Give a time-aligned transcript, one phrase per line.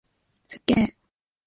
[0.47, 0.95] すっげー！